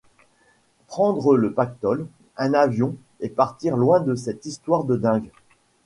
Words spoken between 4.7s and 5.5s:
de dingues.